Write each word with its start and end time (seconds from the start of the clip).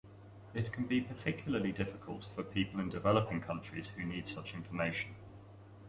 It 0.55 0.71
can 0.71 0.85
be 0.87 0.99
particularly 0.99 1.71
difficult 1.71 2.25
for 2.33 2.41
people 2.41 2.79
in 2.79 2.89
developing 2.89 3.39
countries 3.39 3.89
who 3.89 4.03
need 4.03 4.27
such 4.27 4.55
information. 4.55 5.13